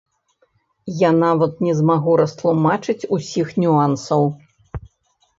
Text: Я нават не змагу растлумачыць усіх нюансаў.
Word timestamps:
Я 1.01 1.09
нават 1.23 1.59
не 1.65 1.73
змагу 1.79 2.15
растлумачыць 2.21 3.07
усіх 3.17 3.51
нюансаў. 3.65 4.23